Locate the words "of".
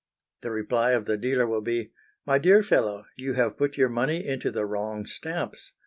0.93-1.05